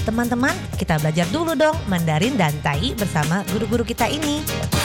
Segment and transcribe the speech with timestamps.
[0.00, 4.79] Teman-teman, kita belajar dulu dong Mandarin dan Tai bersama guru-guru kita ini.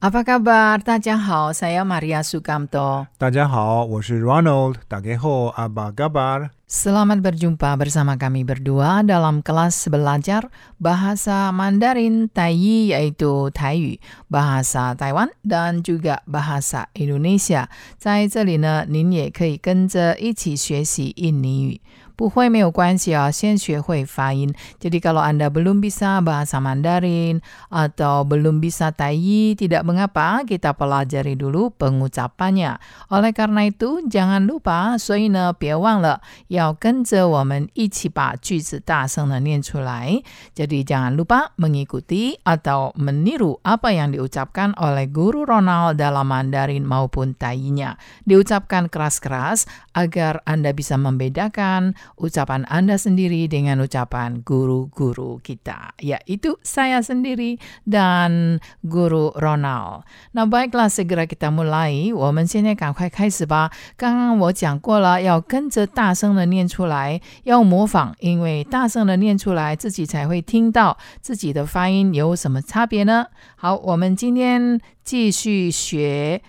[0.00, 0.78] Apa kabar?
[0.78, 3.06] 大家好，saya Maria Sukamto.
[3.18, 4.76] 大家好，我是 Ronald。
[4.86, 6.50] 大家好，apa kabar？
[6.68, 10.50] Selamat berjumpa bersama kami berdua dalam kelas belajar
[10.82, 17.70] bahasa Mandarin Taiyi yaitu Taiyu, bahasa Taiwan dan juga bahasa Indonesia.
[17.96, 21.80] 在这里呢，您也可以跟着一起学习印尼语。
[22.20, 24.48] 不会没有关系啊，先学会发音。
[24.80, 31.76] Jadi kalau Anda belum bisa bahasa Mandarin atau belum bisa Taiyi, tidak mengapa, kita pelajari dulu
[31.76, 32.80] pengucapannya.
[33.12, 40.24] Oleh karena itu, jangan lupa，所以呢，别忘了要跟着我们一起把句子大声的念出来。
[40.56, 48.00] Jadi jangan lupa mengikuti atau meniru apa yang diucapkan oleh guru Ronald dalam Mandarin maupun Taiyinya.
[48.24, 57.04] Diucapkan keras-keras agar Anda bisa membedakan ucapan Anda sendiri dengan ucapan guru-guru kita, yaitu saya
[57.04, 60.08] sendiri dan guru Ronald.
[60.32, 63.70] 那 baiklah segera kita mulai，我们现在赶快开始吧。
[63.96, 73.26] 刚刚我讲过了，要跟着大声的念出来，要模仿，因为大声的念出来，自己才会听到自己的发音有什么差别呢？
[73.56, 76.40] 好，我们今天继续学。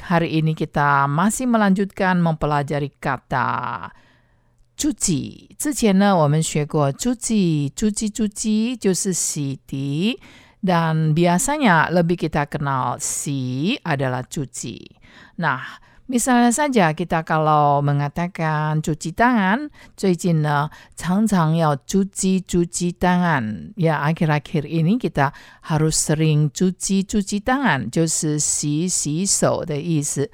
[0.00, 3.92] Hari ini kita masih melanjutkan mempelajari kata
[4.76, 10.16] 猪几之前呢，我们学过猪几，猪几，猪几就是洗涤。
[10.62, 15.00] Dan biasanya lebih kita kenal si adalah cuci.
[15.40, 23.72] Nah, misalnya saja kita kalau mengatakan cuci tangan, 最近呢常常要 cuci cuci tangan.
[23.80, 25.32] Ya, akhir-akhir ini kita
[25.64, 30.28] harus sering cuci cuci tangan, 就是洗洗手的意思。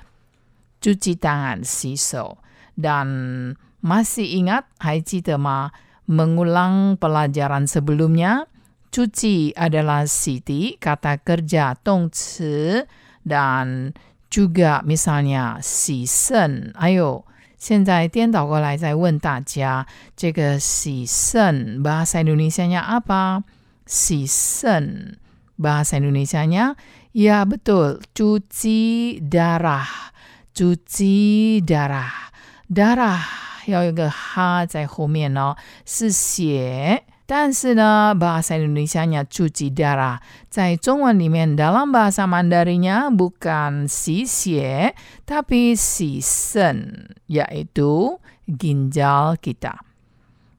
[0.83, 2.39] cuci tangan 洗手
[2.75, 5.71] dan masih ingat, 还记得吗？
[6.07, 8.47] Mengulang pelajaran sebelumnya,
[8.95, 12.87] cuci adalah siti, kata kerja 动词
[13.27, 13.91] dan
[14.31, 16.71] juga misalnya 洗肾。
[16.79, 17.27] 哎呦，
[17.59, 19.87] 现在颠倒过来再问大家，
[20.17, 23.43] 这个洗肾 bahasa Indonesia-nya apa?
[23.87, 25.19] 洗肾
[25.59, 26.77] bahasa Indonesia-nya
[27.11, 30.11] ya betul, cuci darah,
[30.55, 32.31] cuci darah,
[32.71, 33.50] darah。
[33.67, 37.05] 要有一个哈在后面哦，是血。
[37.29, 44.95] 但是呢，bahasa Indonesia-nya cuci darah，在中文里面 dalam bahasa Mandarinnya bukan 洗血，
[45.27, 49.83] tapi 洗肾，yaitu ginjal kita.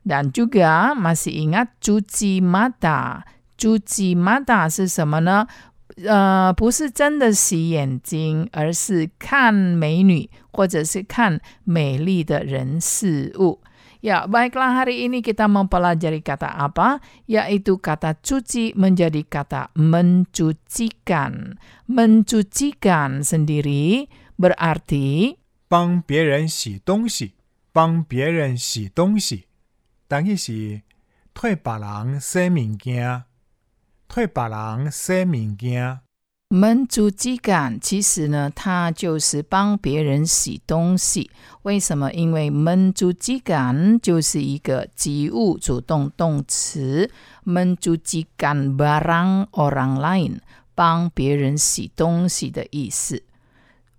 [0.04, 3.24] Dan juga masih ingat cuci mata.
[3.56, 5.48] Cuci mata 是什么呢？
[6.06, 13.60] 呃，不是真的洗眼睛，而是看美女或者是看美丽的人事物。
[13.98, 17.02] Ya, baiklah hari ini kita mempelajari kata apa?
[17.26, 21.58] Yaitu kata cuci menjadi kata mencucikan.
[21.90, 24.06] Mencucikan sendiri
[24.38, 27.34] berarti 帮别人洗东西，
[27.74, 29.48] 帮别人洗东西，
[30.08, 30.84] 等于是
[31.34, 33.24] 替别人洗物件。
[34.15, 36.01] 替别人洗物件。
[36.51, 41.31] 门主机感其实呢，它就是帮别人洗东西。
[41.63, 42.13] 为什么？
[42.13, 47.11] 因为门主机感就是一个及物主动动词
[47.47, 50.41] ，mencucikan barang orang lain
[50.75, 53.23] 帮别人洗东西的意思。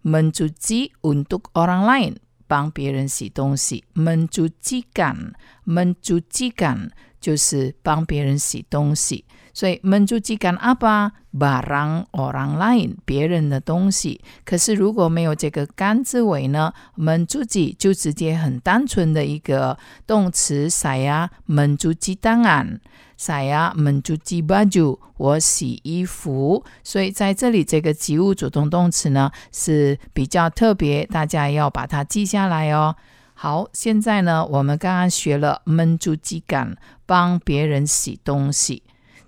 [0.04, 5.34] mencuci untuk orang lain 帮别人洗东西，mencucikan
[5.66, 9.26] mencucikan 就是帮别人洗东西。
[9.54, 14.20] 所以 mencucikan apa barang orang lain 别人的东西。
[14.44, 19.78] 可是如果没有这个干字尾呢，mencuci 就直接很单纯的一个
[20.08, 22.80] 动词 saya mencuci tangan。
[23.16, 26.66] saya mencuci baju，我洗衣服。
[26.84, 32.96] 所以在这里，这个及物主动动词呢是比较特别，大家要把它记下来哦。
[33.36, 36.76] 好，现在呢，我们刚刚学了 mencuci 干
[37.06, 38.84] 帮别人洗东西。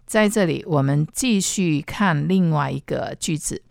[0.06, 3.62] 在这里，我们继续看另外一个句子。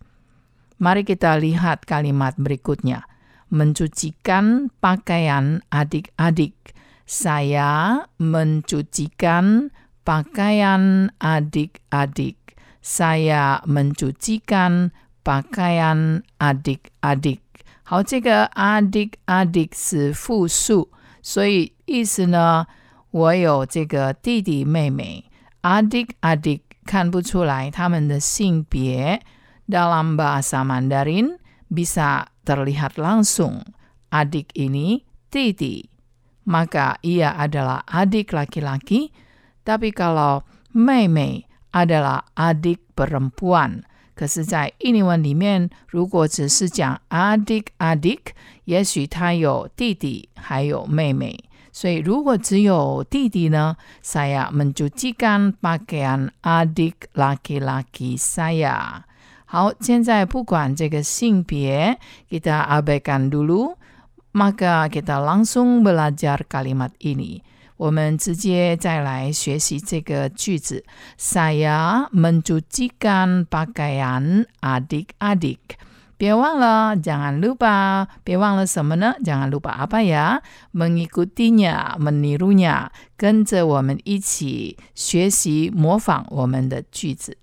[0.80, 3.04] Mari kita lihat kalimat berikutnya.
[3.52, 6.72] Mencucikan pakaian adik-adik.
[7.04, 9.68] Saya mencucikan
[10.06, 12.36] pakaian adik-adik.
[12.80, 17.44] Saya mencucikan pakaian adik-adik.
[17.82, 20.88] 好，这个 adik-adik 是复数，
[21.20, 22.66] 所以意思呢，
[23.10, 25.24] 我有这个弟弟妹妹。
[25.64, 29.20] adik-adik 看不出来他们的性别。
[29.70, 31.38] Dalam bahasa Mandarin
[31.70, 33.62] bisa terlihat langsung
[34.10, 35.86] adik ini Titi,
[36.42, 39.14] maka ia adalah adik laki-laki.
[39.62, 40.42] Tapi kalau
[40.74, 43.86] Mei Mei adalah adik perempuan，
[44.18, 51.38] 可是，在印尼文里面，如果只是讲 adik adik，也许他有弟弟，还有妹妹。
[51.74, 59.02] 所以，如果只有弟弟呢，saya mencucikan pakaian adik laki-laki saya。
[59.46, 61.98] 好，现在不管这个性别，
[62.28, 67.42] kita abaikan dulu。maka kita langsung belajar kalimat ini。
[67.76, 70.84] 我们直接再来学习这个句子。
[71.18, 75.58] Saya mencucikan pakaian adik-adik。
[76.16, 79.14] 别忘了，jangan lupa，别忘了什么呢？
[79.24, 80.42] jangan lupa apa ya?
[80.74, 87.38] Mengikutinya, menirunya，跟着我们一起学习模仿我们的句子。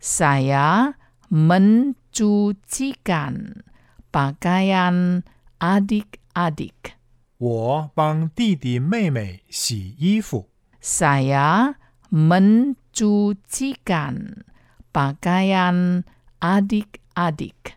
[0.00, 0.94] Saya
[1.30, 3.64] mencucikan
[4.10, 5.22] pakaian
[5.58, 6.94] adik-adik。
[7.36, 10.48] 我帮弟弟妹妹洗衣服。
[10.80, 11.74] Saya
[12.10, 14.44] mencucikan
[14.92, 16.04] pakaian
[16.40, 17.75] adik-adik.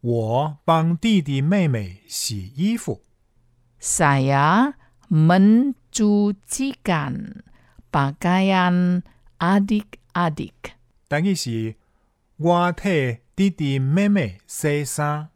[0.00, 3.02] 我帮弟弟妹妹洗衣服。
[3.78, 4.74] Saya
[5.10, 7.42] mencucikan
[7.92, 9.02] pakaian
[9.38, 10.72] adik-adik.
[11.08, 11.74] 但伊是
[12.36, 15.28] 我替弟弟妹妹洗衫。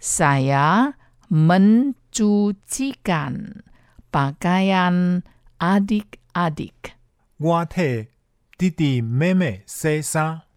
[0.00, 0.94] Saya
[1.28, 3.64] mencucikan
[4.10, 5.22] pakaian
[5.58, 6.94] adik-adik.
[7.36, 8.08] 我替
[8.56, 10.47] 弟弟妹妹洗衫。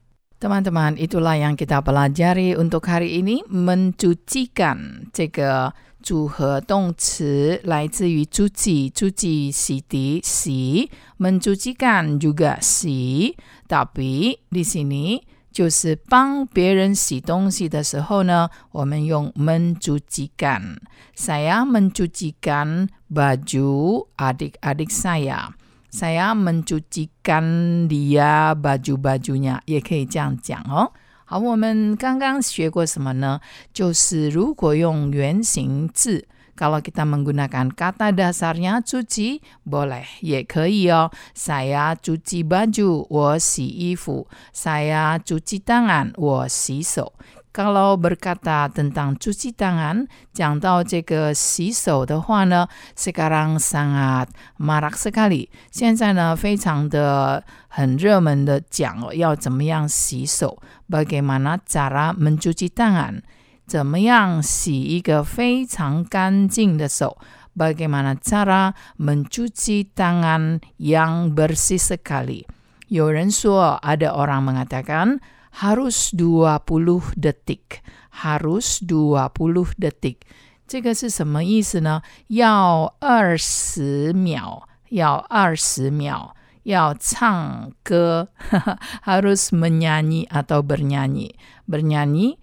[0.41, 3.41] Teman-teman, itulah yang kita pelajari untuk hari ini.
[3.49, 5.73] Mencucikan 这个
[6.03, 13.35] 组合动词来自于 cuci, cuci 洗涤洗，mencucikan juga 洗，
[13.67, 20.77] tapi di sini 就是帮别人洗东西的时候呢，我们用 mencucikan.
[21.17, 25.57] Saya mencucikan baju adik-adik saya.
[25.91, 30.93] Saya mencucikan dia baju-bajunya，也可以这样讲哦。
[31.25, 33.41] 好，我们刚刚学过什么呢？
[33.73, 36.27] 就是如果用原形字，
[36.57, 41.11] kalau kita menggunakan kata dasarnya cuci boleh，也可以哦。
[41.35, 44.27] Saya cuci baju，我洗衣服。
[44.55, 47.13] Saya cuci tangan，我洗手。
[47.53, 55.49] kalau berkata tentang cuci tangan，讲到这个洗手的话呢，sekarang sangat marak sekali。
[55.71, 60.59] 现在呢，非常的很热门的讲哦，要怎么样洗手？
[60.91, 63.23] Bagaimana cara mencuci tangan？
[63.67, 67.17] 怎么样洗一个非常干净的手？
[67.57, 72.45] Bagaimana cara mencuci tangan yang bersih sekali？
[72.89, 75.21] 有人说，ada orang mengatakan。
[75.63, 77.81] harus 20 detik,
[78.23, 79.33] harus 20
[79.81, 80.27] detik.
[80.67, 82.03] 这个是什么意思呢？
[82.27, 88.29] 要二十秒，要二十秒，要唱歌，
[89.07, 91.39] harus menyanyi atau bernyanyi.
[91.71, 92.43] Bernyanyi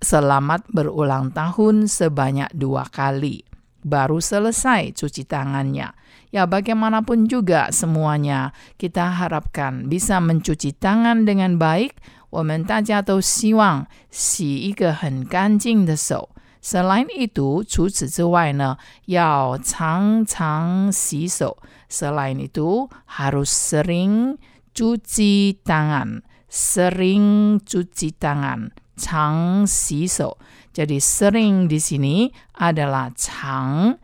[0.00, 3.44] selamat berulang tahun sebanyak dua kali.
[3.84, 5.92] Baru selesai cuci tangannya.
[6.34, 11.98] Ya bagaimanapun juga semuanya kita harapkan bisa mencuci tangan dengan baik.
[12.30, 16.30] 我们大家都希望洗一个很干净的手。
[16.62, 18.76] Selain itu，除此之外呢，
[19.06, 21.56] 要常常洗手。
[21.90, 24.36] Selain itu harus sering
[24.74, 30.36] cuci tangan, sering cuci tangan, 常洗手。
[30.72, 33.98] Jadi sering di sini adalah 常。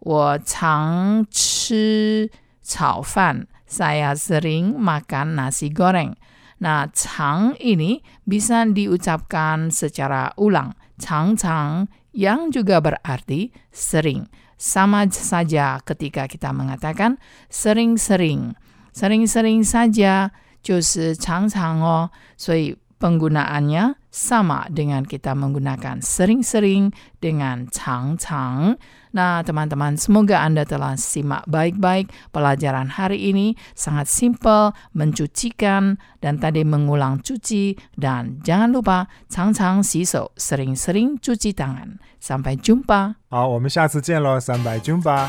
[0.00, 2.30] 我常吃
[2.62, 3.46] 炒饭。
[3.72, 6.12] Saya sering makan nasi goreng.
[6.60, 10.76] Nah, 常 ini bisa diucapkan secara ulang.
[11.00, 14.28] 常常 yang juga berarti sering.
[14.60, 17.18] Sama saja ketika kita mengatakan
[17.50, 18.54] sering-sering.
[18.92, 20.30] Sering-sering saja
[20.62, 22.10] 就是常常哦。
[22.36, 28.78] 所以 penggunaannya sama dengan kita menggunakan sering-sering dengan 常常。
[29.12, 33.58] Nah, teman-teman, semoga Anda telah simak baik-baik pelajaran hari ini.
[33.74, 37.76] Sangat simpel, mencucikan, dan tadi mengulang cuci.
[37.98, 41.98] Dan jangan lupa, 常常洗手, sering-sering cuci tangan.
[42.22, 43.16] Sampai jumpa.
[43.28, 45.28] 好，我们下次见喽，三百军吧。